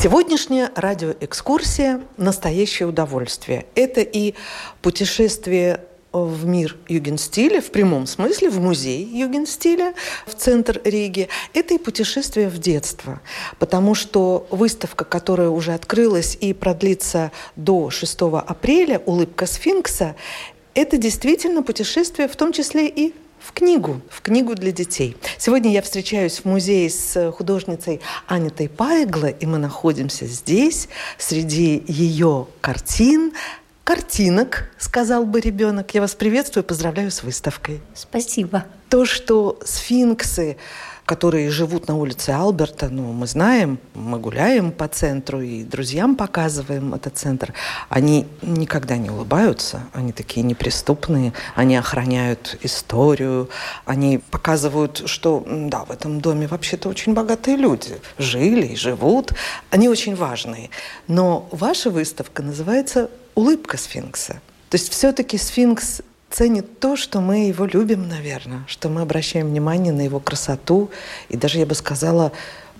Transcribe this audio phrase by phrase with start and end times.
[0.00, 3.66] Сегодняшняя радиоэкскурсия– настоящее удовольствие.
[3.74, 4.34] Это и
[4.80, 5.80] путешествие
[6.12, 11.28] в мир югенстиля, в прямом смысле, в музей югенстиля, в центр Риги.
[11.52, 13.20] Это и путешествие в детство,
[13.58, 20.14] потому что выставка, которая уже открылась и продлится до 6 апреля, «Улыбка сфинкса»,
[20.74, 25.16] это действительно путешествие, в том числе и в книгу, в книгу для детей.
[25.38, 30.88] Сегодня я встречаюсь в музее с художницей Анитой Пайгла, и мы находимся здесь,
[31.18, 33.32] среди ее картин,
[33.84, 35.94] картинок, сказал бы ребенок.
[35.94, 37.80] Я вас приветствую, поздравляю с выставкой.
[37.94, 38.66] Спасибо.
[38.90, 40.58] То, что сфинксы
[41.08, 46.92] которые живут на улице Алберта, ну, мы знаем, мы гуляем по центру и друзьям показываем
[46.92, 47.54] этот центр,
[47.88, 53.48] они никогда не улыбаются, они такие неприступные, они охраняют историю,
[53.86, 59.32] они показывают, что, да, в этом доме вообще-то очень богатые люди жили и живут,
[59.70, 60.68] они очень важные.
[61.06, 64.42] Но ваша выставка называется «Улыбка сфинкса».
[64.68, 69.92] То есть все-таки сфинкс ценит то, что мы его любим, наверное, что мы обращаем внимание
[69.92, 70.90] на его красоту
[71.28, 72.32] и даже, я бы сказала,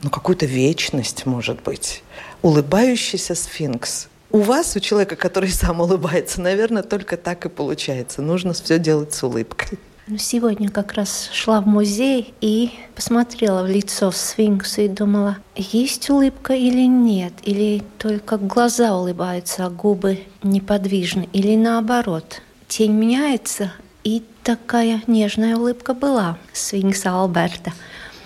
[0.03, 2.03] ну, какую-то вечность, может быть.
[2.43, 4.09] Улыбающийся сфинкс.
[4.31, 8.23] У вас, у человека, который сам улыбается, наверное, только так и получается.
[8.23, 9.79] Нужно все делать с улыбкой.
[10.07, 16.09] Ну, сегодня как раз шла в музей и посмотрела в лицо сфинкса и думала, есть
[16.09, 23.73] улыбка или нет, или только глаза улыбаются, а губы неподвижны, или наоборот– тень меняется,
[24.05, 27.73] и такая нежная улыбка была свинкса Алберта.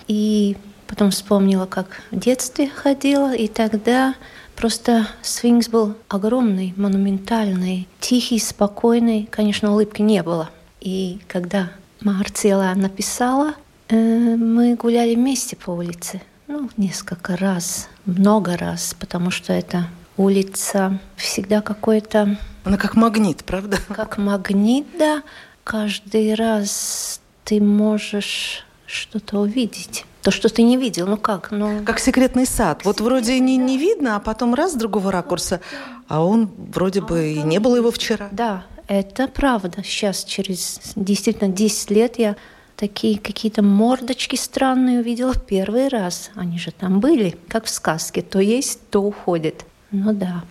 [0.07, 4.15] И потом вспомнила, как в детстве ходила, и тогда
[4.55, 9.27] просто свинкс был огромный, монументальный, тихий, спокойный.
[9.31, 10.49] Конечно, улыбки не было.
[10.81, 11.71] И когда
[12.01, 13.55] Марцела написала,
[13.87, 13.95] э,
[14.35, 16.21] мы гуляли вместе по улице.
[16.47, 23.77] Ну, несколько раз, много раз, потому что это улица всегда какой-то она как магнит, правда?
[23.89, 25.23] Как магнит, да.
[25.63, 30.05] Каждый раз ты можешь что-то увидеть.
[30.21, 31.51] То, что ты не видел, ну как?
[31.51, 31.83] Ну...
[31.83, 32.85] Как секретный сад.
[32.85, 35.59] Вот вроде не, не видно, а потом раз с другого ракурса,
[36.07, 38.29] а он вроде бы и не было его вчера.
[38.31, 39.83] Да, это правда.
[39.83, 42.37] Сейчас, через действительно 10 лет, я
[42.77, 46.31] такие какие-то мордочки странные увидела первый раз.
[46.35, 48.21] Они же там были, как в сказке.
[48.21, 49.65] То есть, то уходит.
[49.91, 50.43] Ну да.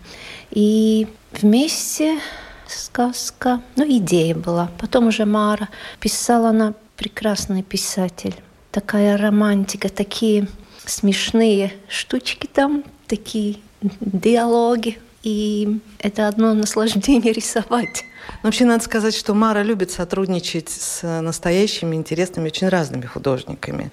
[0.51, 1.09] И
[1.43, 2.21] вместе
[2.67, 4.71] сказка, ну, идея была.
[4.79, 5.69] Потом уже Мара
[6.01, 8.35] писала, она прекрасный писатель.
[8.71, 10.49] Такая романтика, такие
[10.85, 13.57] смешные штучки там, такие
[14.01, 14.99] диалоги.
[15.23, 18.05] И это одно наслаждение рисовать.
[18.43, 23.91] Но вообще надо сказать, что Мара любит сотрудничать с настоящими, интересными, очень разными художниками.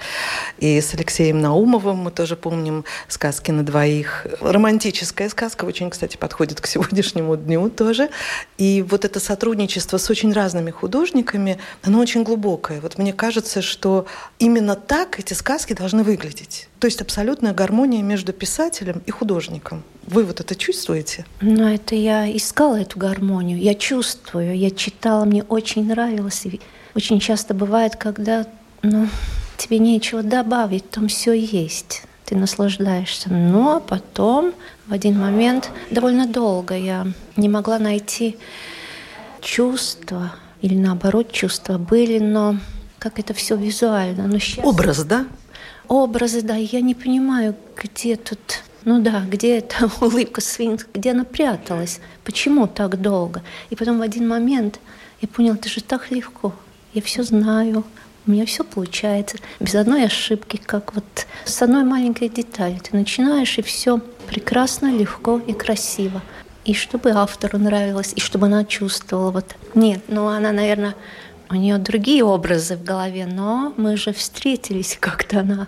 [0.58, 4.28] И с Алексеем Наумовым мы тоже помним сказки на двоих.
[4.42, 8.10] Романтическая сказка очень, кстати, подходит к сегодняшнему дню тоже.
[8.58, 12.82] И вот это сотрудничество с очень разными художниками, оно очень глубокое.
[12.82, 14.06] Вот мне кажется, что
[14.40, 16.68] именно так эти сказки должны выглядеть.
[16.80, 19.84] То есть абсолютная гармония между писателем и художником.
[20.08, 21.26] Вы вот это чувствуете?
[21.42, 23.60] Ну, это я искала эту гармонию.
[23.60, 26.46] Я чувствую, я читала, мне очень нравилось.
[26.46, 26.60] И
[26.96, 28.46] очень часто бывает, когда
[28.82, 29.08] ну,
[29.58, 32.04] тебе нечего добавить, там все есть.
[32.26, 33.32] Ты наслаждаешься.
[33.32, 34.54] Но потом
[34.88, 38.38] в один момент, довольно долго я не могла найти
[39.42, 42.58] чувства, или наоборот чувства были, но
[43.00, 44.28] как это все визуально.
[44.28, 44.66] Но сейчас...
[44.66, 45.26] Образ, да?
[45.88, 46.56] Образы, да.
[46.56, 48.40] Я не понимаю, где тут
[48.86, 53.42] ну да, где эта улыбка свинка, где она пряталась, почему так долго.
[53.70, 54.80] И потом в один момент
[55.22, 56.54] я понял, это же так легко,
[56.94, 57.84] я все знаю,
[58.26, 61.04] у меня все получается, без одной ошибки, как вот
[61.46, 62.80] с одной маленькой детали.
[62.80, 66.22] Ты начинаешь, и все прекрасно, легко и красиво.
[66.66, 69.32] И чтобы автору нравилось, и чтобы она чувствовала.
[69.32, 69.56] Вот.
[69.74, 70.96] Нет, ну она, наверное,
[71.50, 75.68] у нее другие образы в голове, но мы же встретились как-то, она,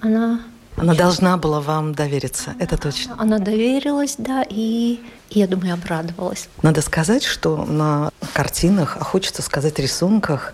[0.00, 0.40] она
[0.76, 3.14] она должна была вам довериться, это точно.
[3.18, 5.00] Она доверилась, да, и
[5.30, 6.48] я думаю, обрадовалась.
[6.62, 10.52] Надо сказать, что на картинах, а хочется сказать рисунках,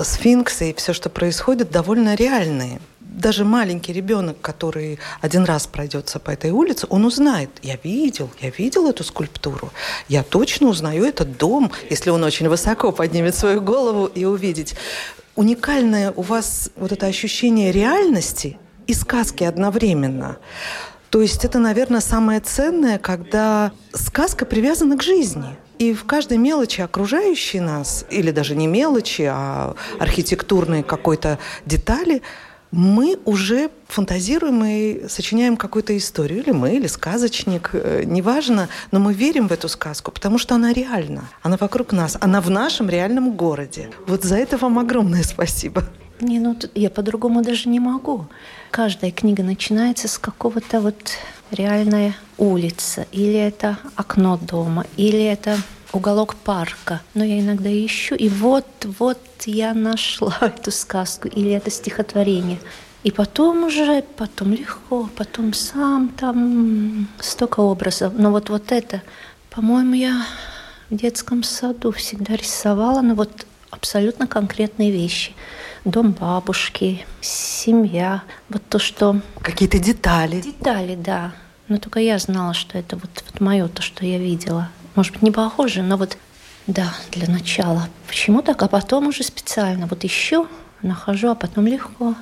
[0.00, 2.80] сфинксы и все, что происходит, довольно реальные.
[3.00, 8.50] Даже маленький ребенок, который один раз пройдется по этой улице, он узнает, я видел, я
[8.50, 9.70] видел эту скульптуру,
[10.08, 14.74] я точно узнаю этот дом, если он очень высоко поднимет свою голову и увидеть.
[15.36, 20.38] Уникальное у вас вот это ощущение реальности– и сказки одновременно.
[21.10, 25.56] То есть это, наверное, самое ценное, когда сказка привязана к жизни.
[25.78, 32.22] И в каждой мелочи окружающей нас, или даже не мелочи, а архитектурной какой-то детали,
[32.72, 36.42] мы уже фантазируем и сочиняем какую-то историю.
[36.42, 40.72] Или мы, или сказочник, э, неважно, но мы верим в эту сказку, потому что она
[40.72, 41.28] реальна.
[41.42, 43.90] Она вокруг нас, она в нашем реальном городе.
[44.08, 45.84] Вот за это вам огромное спасибо.
[46.24, 48.26] Не, ну я по-другому даже не могу.
[48.70, 51.18] Каждая книга начинается с какого-то вот
[51.50, 55.58] реальная улица, или это окно дома, или это
[55.92, 57.02] уголок парка.
[57.12, 58.66] Но я иногда ищу, и вот,
[58.98, 62.58] вот я нашла эту сказку или это стихотворение.
[63.02, 68.14] И потом уже, потом легко, потом сам там столько образов.
[68.16, 69.02] Но вот, вот это,
[69.50, 70.22] по-моему, я
[70.88, 75.32] в детском саду всегда рисовала, но вот абсолютно конкретные вещи.
[75.84, 79.20] Дом бабушки, семья, вот то, что...
[79.40, 80.40] Какие-то детали.
[80.40, 81.32] Детали, да.
[81.68, 84.70] Но только я знала, что это вот, вот мое, то, что я видела.
[84.94, 86.16] Может быть, не похоже, но вот,
[86.66, 87.88] да, для начала.
[88.06, 88.62] Почему так?
[88.62, 90.48] А потом уже специально вот ищу,
[90.82, 92.14] нахожу, а потом легко.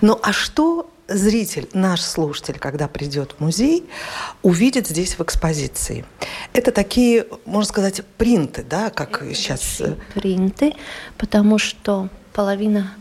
[0.00, 3.84] Ну, а что зритель, наш слушатель, когда придет в музей,
[4.42, 6.04] увидит здесь в экспозиции.
[6.52, 9.80] Это такие, можно сказать, принты, да, как Это сейчас.
[9.80, 10.74] Э, принты,
[11.18, 12.94] потому что половина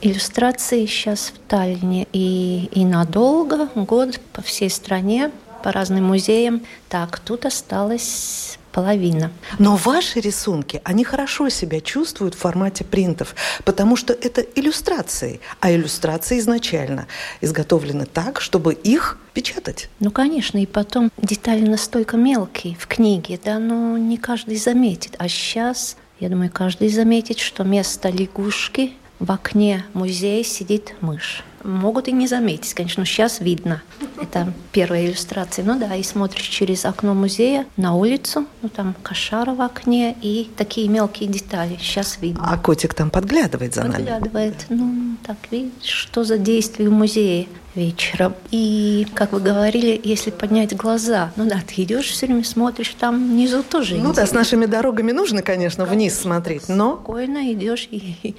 [0.00, 5.30] иллюстраций сейчас в Таллине и, и надолго, год по всей стране,
[5.62, 6.62] по разным музеям.
[6.88, 9.30] Так, тут осталось половина.
[9.58, 13.34] Но ваши рисунки, они хорошо себя чувствуют в формате принтов,
[13.64, 17.06] потому что это иллюстрации, а иллюстрации изначально
[17.40, 19.88] изготовлены так, чтобы их печатать.
[19.98, 25.14] Ну, конечно, и потом детали настолько мелкие в книге, да, но не каждый заметит.
[25.16, 32.08] А сейчас, я думаю, каждый заметит, что вместо лягушки в окне музея сидит мышь могут
[32.08, 33.82] и не заметить, конечно, сейчас видно.
[34.20, 35.64] Это первая иллюстрация.
[35.64, 40.50] Ну да, и смотришь через окно музея на улицу, ну там кошара в окне и
[40.56, 41.76] такие мелкие детали.
[41.80, 42.48] Сейчас видно.
[42.50, 44.08] А котик там подглядывает за подглядывает.
[44.08, 44.22] нами?
[44.22, 44.66] Подглядывает.
[44.68, 48.34] Ну, так видишь, что за действие в музее вечером.
[48.50, 53.30] И, как вы говорили, если поднять глаза, ну да, ты идешь все время, смотришь, там
[53.30, 53.96] внизу тоже.
[53.96, 56.94] Ну да, с нашими дорогами нужно, конечно, конечно вниз смотреть, но...
[56.94, 58.34] Спокойно идешь и,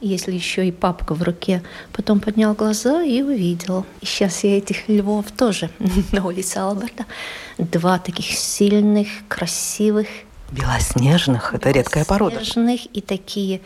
[0.00, 1.62] если еще и папка в руке.
[1.92, 3.86] Потом поднял глаза и увидел.
[4.00, 5.70] И сейчас я этих львов тоже
[6.12, 7.06] на улице Алберта.
[7.58, 10.08] Два таких сильных, красивых.
[10.50, 12.36] Белоснежных, это редкая порода.
[12.36, 13.60] Белоснежных и такие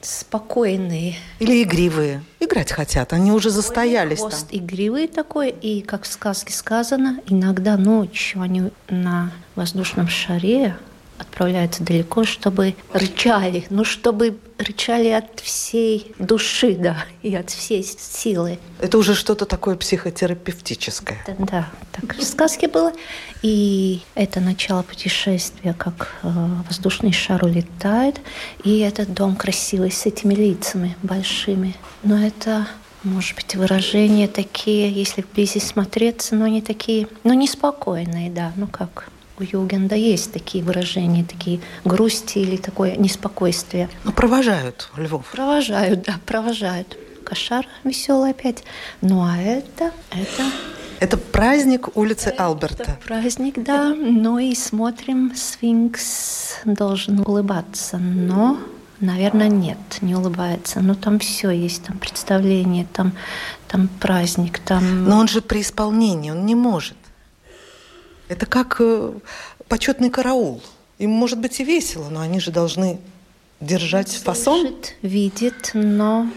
[0.00, 1.16] спокойные.
[1.38, 2.22] Или игривые.
[2.40, 4.58] Играть хотят, они уже застоялись Хвост там.
[4.58, 10.76] игривый такой, и, как в сказке сказано, иногда ночью они на воздушном шаре
[11.20, 18.58] отправляются далеко, чтобы рычали, ну, чтобы рычали от всей души, да, и от всей силы.
[18.80, 21.18] Это уже что-то такое психотерапевтическое.
[21.26, 22.92] Да, да так в сказке было.
[23.42, 26.28] И это начало путешествия, как э,
[26.68, 28.20] воздушный шар улетает,
[28.64, 31.76] и этот дом красивый с этими лицами большими.
[32.02, 32.66] Но это
[33.02, 39.08] может быть, выражения такие, если вблизи смотреться, но они такие, ну, неспокойные, да, ну как,
[39.40, 43.88] у Югенда есть такие выражения, такие грусти или такое неспокойствие.
[44.04, 45.26] Ну, провожают Львов.
[45.32, 46.96] Провожают, да, провожают.
[47.24, 48.64] Кошар веселый опять.
[49.00, 50.44] Ну, а это, это
[51.00, 52.98] это праздник улицы это Алберта.
[53.06, 53.94] праздник, да.
[53.94, 58.58] Ну и смотрим, сфинкс должен улыбаться, но,
[59.00, 60.80] наверное, нет, не улыбается.
[60.80, 63.12] Но там все есть, там представление, там,
[63.66, 65.06] там праздник, там.
[65.06, 66.98] Но он же при исполнении, он не может.
[68.30, 69.12] Это как э,
[69.66, 70.62] почетный караул.
[70.98, 73.00] Им может быть и весело, но они же должны
[73.60, 74.76] держать Слышит, фасон.
[75.02, 76.28] видит, но,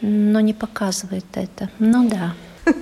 [0.00, 1.68] но не показывает это.
[1.80, 2.34] Ну да.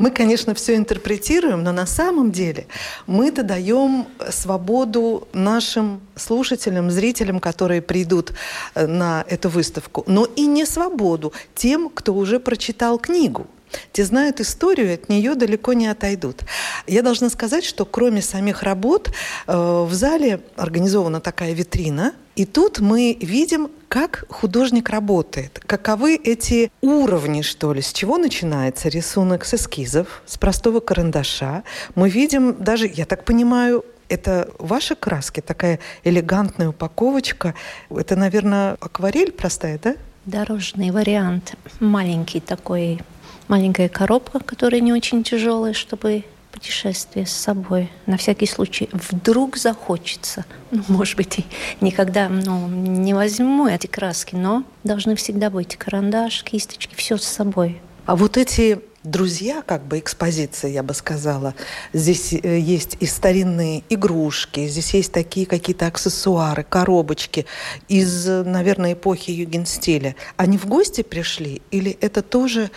[0.00, 2.66] Мы, конечно, все интерпретируем, но на самом деле
[3.06, 8.32] мы-то даем свободу нашим слушателям, зрителям, которые придут
[8.74, 13.46] э, на эту выставку, но и не свободу тем, кто уже прочитал книгу.
[13.92, 16.42] Те знают историю, от нее далеко не отойдут.
[16.86, 19.10] Я должна сказать, что кроме самих работ
[19.46, 26.72] э, в зале организована такая витрина, и тут мы видим, как художник работает, каковы эти
[26.80, 31.62] уровни, что ли, с чего начинается рисунок с эскизов, с простого карандаша.
[31.94, 37.54] Мы видим даже, я так понимаю, это ваши краски, такая элегантная упаковочка.
[37.90, 39.94] Это, наверное, акварель простая, да?
[40.24, 43.00] Дорожный вариант, маленький такой
[43.48, 47.90] маленькая коробка, которая не очень тяжелая, чтобы путешествие с собой.
[48.06, 50.44] На всякий случай вдруг захочется.
[50.70, 51.44] Ну, может быть, и
[51.80, 57.80] никогда ну, не возьму эти краски, но должны всегда быть карандаш, кисточки, все с собой.
[58.04, 61.54] А вот эти друзья, как бы экспозиции, я бы сказала.
[61.92, 67.46] Здесь э, есть и старинные игрушки, здесь есть такие какие-то аксессуары, коробочки
[67.88, 70.14] из, наверное, эпохи югенстиля.
[70.36, 72.68] Они в гости пришли или это тоже э,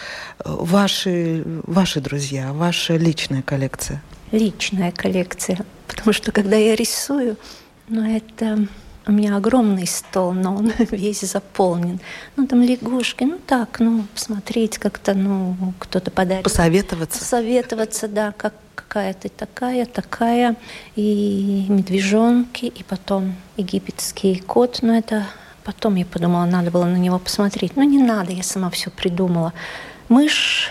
[0.46, 4.04] ваши, ваши друзья, ваша личная коллекция?
[4.32, 7.38] Личная коллекция, потому что когда я рисую,
[7.88, 8.68] ну это
[9.08, 12.00] у меня огромный стол, но он весь заполнен.
[12.36, 16.44] Ну, там лягушки, ну так, ну, посмотреть как-то, ну, кто-то подарит.
[16.44, 17.20] Посоветоваться.
[17.20, 20.56] Посоветоваться, да, как какая ты такая, такая.
[20.96, 25.26] И медвежонки, и потом египетский кот, но это
[25.66, 27.76] потом я подумала, надо было на него посмотреть.
[27.76, 29.54] Но не надо, я сама все придумала.
[30.08, 30.70] Мышь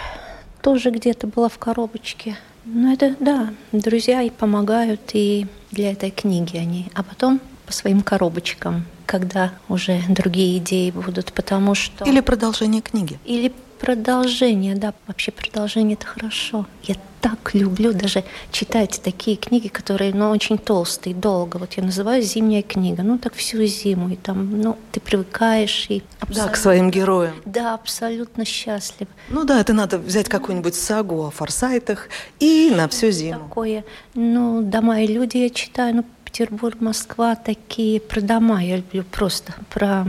[0.63, 2.39] тоже где-то была в коробочке.
[2.65, 6.91] Ну, это, да, друзья и помогают, и для этой книги они.
[6.95, 12.05] А потом по своим коробочкам, когда уже другие идеи будут, потому что...
[12.05, 13.19] Или продолжение книги.
[13.25, 16.67] Или продолжение, да, вообще продолжение это хорошо.
[16.85, 21.57] Я так люблю даже читать такие книги, которые, ну, очень толстые, долго.
[21.57, 23.03] Вот я называю зимняя книга.
[23.03, 24.11] Ну, так всю зиму.
[24.11, 26.03] И там, ну, ты привыкаешь и...
[26.29, 27.35] Да, к своим героям.
[27.47, 29.09] Да, абсолютно счастлив.
[29.31, 33.41] Ну да, это надо взять какую-нибудь сагу о форсайтах и на всю зиму.
[33.41, 33.85] Такое.
[34.15, 36.05] Ну, «Дома и люди» я читаю, ну,
[36.35, 38.61] Петербург, Москва такие про дома.
[38.61, 40.05] Я люблю просто про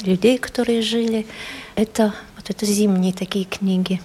[0.00, 1.26] людей, которые жили.
[1.74, 4.00] Это вот это зимние такие книги.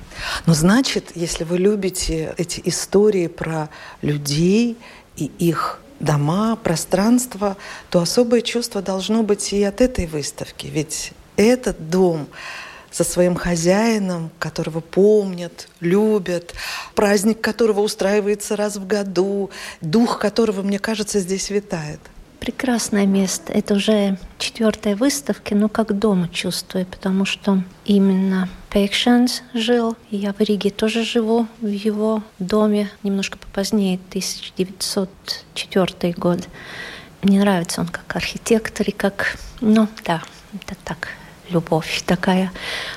[0.46, 3.70] Ну, значит, если вы любите эти истории про
[4.02, 4.78] людей
[5.16, 7.56] и их дома, пространство,
[7.90, 10.68] то особое чувство должно быть и от этой выставки.
[10.68, 12.28] Ведь этот дом
[12.96, 16.54] со своим хозяином, которого помнят, любят,
[16.96, 19.50] праздник которого устраивается раз в году,
[19.82, 22.00] дух которого, мне кажется, здесь витает.
[22.40, 23.52] Прекрасное место.
[23.52, 29.98] Это уже четвертая выставка, но как дома чувствую, потому что именно Пейкшенс жил.
[30.10, 36.48] Я в Риге тоже живу в его доме, немножко попозднее, 1904 год.
[37.24, 40.24] Мне нравится он как архитектор и как, ну да,
[40.54, 41.10] это так,
[41.50, 42.52] любовь такая.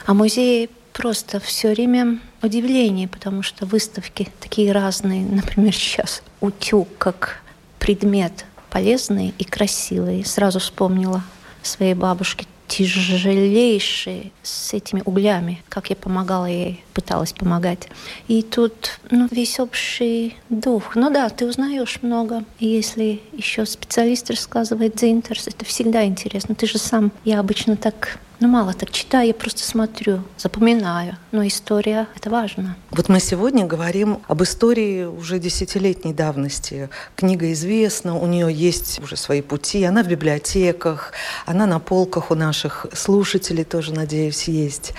[0.06, 5.24] А музей просто все время удивление, потому что выставки такие разные.
[5.24, 7.40] Например, сейчас утюг как
[7.78, 10.24] предмет полезный и красивый.
[10.24, 11.22] Сразу вспомнила
[11.62, 17.88] своей бабушке тяжелейшие с этими углями, как я помогала ей, пыталась помогать.
[18.28, 20.94] И тут ну, весь общий дух.
[20.94, 22.44] Ну да, ты узнаешь много.
[22.60, 26.54] Если еще специалист рассказывает за интерес, это всегда интересно.
[26.54, 31.16] Ты же сам, я обычно так ну, мало так читаю, я просто смотрю, запоминаю.
[31.32, 32.76] Но история— это важно.
[32.90, 36.88] Вот мы сегодня говорим об истории уже десятилетней давности.
[37.16, 41.12] Книга известна, у нее есть уже свои пути, она в библиотеках,
[41.46, 44.92] она на полках у наших слушателей тоже, надеюсь, есть.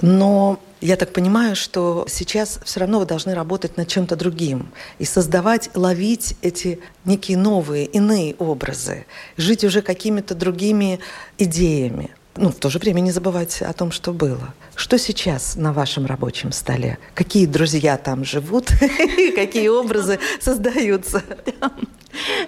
[0.00, 5.04] Но я так понимаю, что сейчас все равно вы должны работать над чем-то другим и
[5.04, 9.04] создавать, ловить эти некие новые, иные образы,
[9.36, 11.00] жить уже какими-то другими
[11.36, 14.54] идеями ну, в то же время не забывать о том, что было.
[14.74, 16.98] Что сейчас на вашем рабочем столе?
[17.14, 18.68] Какие друзья там живут?
[19.34, 21.22] Какие образы создаются?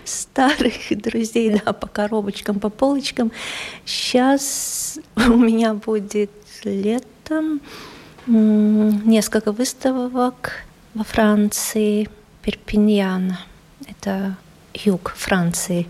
[0.05, 3.31] Старых друзей, да, по коробочкам, по полочкам.
[3.85, 6.31] Сейчас у меня будет
[6.65, 7.61] летом
[8.27, 10.65] несколько выставок
[10.95, 12.09] во Франции,
[12.43, 13.37] Перпиньян.
[13.87, 14.37] Это
[14.75, 15.87] юг Франции.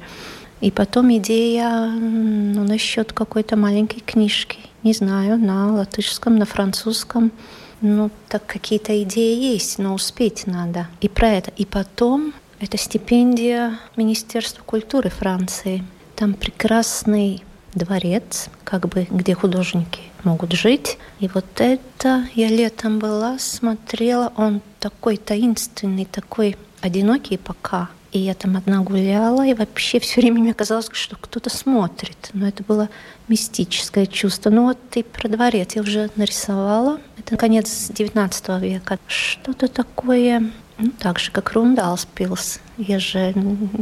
[0.64, 4.60] И потом идея ну, насчет какой-то маленькой книжки.
[4.82, 7.32] Не знаю, на латышском, на французском.
[7.82, 10.88] Ну, так какие-то идеи есть, но успеть надо.
[11.02, 11.52] И про это.
[11.58, 15.84] И потом это стипендия Министерства культуры Франции.
[16.16, 17.42] Там прекрасный
[17.74, 20.96] дворец, как бы, где художники могут жить.
[21.20, 27.90] И вот это я летом была, смотрела, он такой таинственный, такой одинокий пока.
[28.14, 32.30] И я там одна гуляла, и вообще все время мне казалось, что кто-то смотрит.
[32.32, 32.88] Но это было
[33.26, 34.50] мистическое чувство.
[34.50, 37.00] Ну вот и про дворец я уже нарисовала.
[37.18, 39.00] Это конец XIX века.
[39.08, 42.60] Что-то такое, ну так же, как Рундалспилс.
[42.78, 43.34] Я же,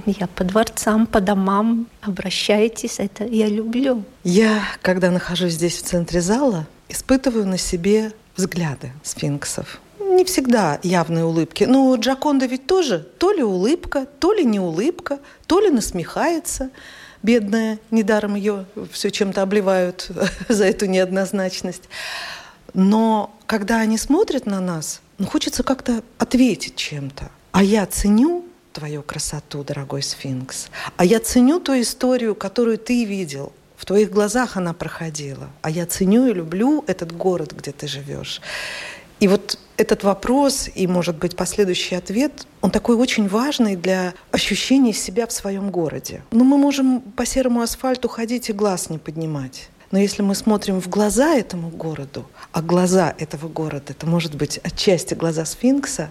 [0.07, 1.87] я по дворцам, по домам.
[2.01, 4.03] Обращайтесь, это я люблю.
[4.25, 9.79] Я, когда нахожусь здесь в центре зала, испытываю на себе взгляды сфинксов
[10.17, 11.65] не всегда явные улыбки.
[11.65, 16.71] Но Джаконда ведь тоже то ли улыбка, то ли не улыбка, то ли насмехается.
[17.23, 20.11] Бедная, недаром ее все чем-то обливают
[20.49, 21.85] за эту неоднозначность.
[22.75, 27.31] Но когда они смотрят на нас, ну, хочется как-то ответить чем-то.
[27.53, 30.69] А я ценю твою красоту, дорогой сфинкс.
[30.97, 33.53] А я ценю ту историю, которую ты видел.
[33.77, 35.51] В твоих глазах она проходила.
[35.61, 38.41] А я ценю и люблю этот город, где ты живешь.
[39.23, 44.93] И вот этот вопрос и, может быть, последующий ответ, он такой очень важный для ощущения
[44.93, 46.25] себя в своем городе.
[46.33, 49.69] Но мы можем по серому асфальту ходить и глаз не поднимать.
[49.93, 54.59] Но если мы смотрим в глаза этому городу, а глаза этого города, это может быть
[54.65, 56.11] отчасти глаза сфинкса,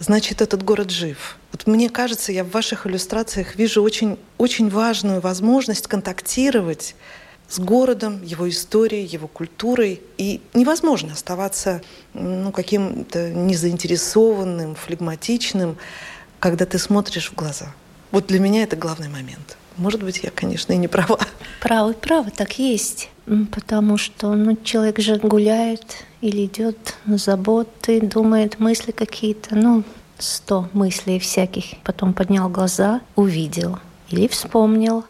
[0.00, 1.38] значит, этот город жив.
[1.52, 6.96] Вот мне кажется, я в ваших иллюстрациях вижу очень, очень важную возможность контактировать
[7.48, 10.00] с городом, его историей, его культурой.
[10.18, 11.82] И невозможно оставаться
[12.14, 15.76] ну, каким-то незаинтересованным, флегматичным,
[16.40, 17.74] когда ты смотришь в глаза.
[18.10, 19.56] Вот для меня это главный момент.
[19.76, 21.18] Может быть, я, конечно, и не права.
[21.60, 23.10] Правы, правы, так есть.
[23.52, 29.84] Потому что ну, человек же гуляет или идет на заботы, думает мысли какие-то, ну,
[30.18, 31.78] сто мыслей всяких.
[31.84, 33.78] Потом поднял глаза, увидел
[34.10, 35.04] или вспомнил,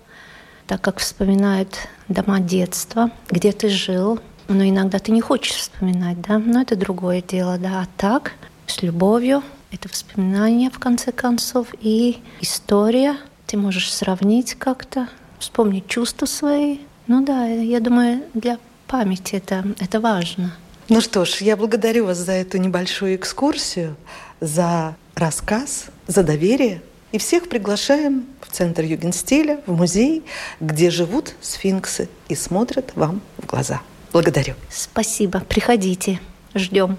[0.69, 1.77] так как вспоминают
[2.09, 4.21] дома детства, где ты жил.
[4.47, 7.83] Но иногда ты не хочешь вспоминать, да, но это другое дело, да.
[7.83, 8.33] А так,
[8.67, 13.17] с любовью, это воспоминания, в конце концов, и история–
[13.49, 15.09] ты можешь сравнить как-то,
[15.39, 16.81] вспомнить чувства свои.
[17.07, 20.55] Ну да, я думаю, для памяти это, это важно.
[20.91, 23.97] Ну что ж, я благодарю вас за эту небольшую экскурсию,
[24.41, 26.83] за рассказ, за доверие.
[27.11, 30.25] И всех приглашаем в Центр Югенстиля, в музей,
[30.61, 33.81] где живут сфинксы и смотрят вам в глаза.
[34.13, 34.55] Благодарю.
[34.71, 35.41] Спасибо.
[35.41, 36.21] Приходите.
[36.55, 36.99] Ждем.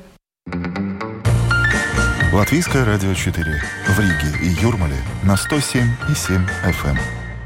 [2.31, 7.18] Латвийское радио 4 в Риге и Юрмале на 107,7 FM.